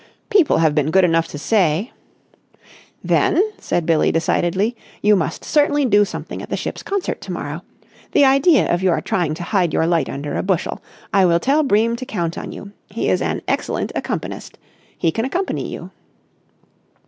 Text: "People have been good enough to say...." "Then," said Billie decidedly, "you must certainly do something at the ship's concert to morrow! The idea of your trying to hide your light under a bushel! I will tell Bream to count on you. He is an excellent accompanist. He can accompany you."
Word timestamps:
"People 0.31 0.57
have 0.57 0.73
been 0.73 0.89
good 0.89 1.03
enough 1.03 1.27
to 1.27 1.37
say...." 1.37 1.91
"Then," 3.03 3.39
said 3.59 3.85
Billie 3.85 4.11
decidedly, 4.11 4.75
"you 5.03 5.15
must 5.15 5.45
certainly 5.45 5.85
do 5.85 6.05
something 6.05 6.41
at 6.41 6.49
the 6.49 6.57
ship's 6.57 6.81
concert 6.81 7.21
to 7.21 7.31
morrow! 7.31 7.61
The 8.13 8.25
idea 8.25 8.67
of 8.73 8.81
your 8.81 8.99
trying 9.01 9.35
to 9.35 9.43
hide 9.43 9.73
your 9.73 9.85
light 9.85 10.09
under 10.09 10.35
a 10.37 10.41
bushel! 10.41 10.81
I 11.13 11.25
will 11.25 11.39
tell 11.39 11.61
Bream 11.61 11.95
to 11.97 12.05
count 12.07 12.35
on 12.35 12.51
you. 12.51 12.71
He 12.89 13.09
is 13.09 13.21
an 13.21 13.43
excellent 13.47 13.91
accompanist. 13.93 14.57
He 14.97 15.11
can 15.11 15.23
accompany 15.23 15.67
you." 15.71 15.91